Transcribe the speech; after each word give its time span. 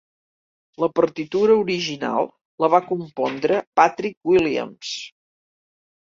La 0.83 0.87
partitura 0.99 1.57
original 1.63 2.29
la 2.65 2.69
va 2.75 2.79
compondre 2.91 3.59
Patrick 3.81 4.31
Williams. 4.31 4.95